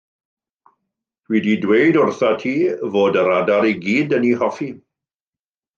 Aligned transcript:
Dw 1.27 1.35
i 1.39 1.41
'di 1.43 1.53
dweud 1.65 1.99
wrthat 2.05 2.41
ti 2.45 2.55
fod 2.97 3.21
yr 3.25 3.31
adar 3.37 3.69
i 3.75 3.79
gyd 3.87 4.19
yn 4.19 4.29
ei 4.31 4.35
hoffi. 4.43 4.73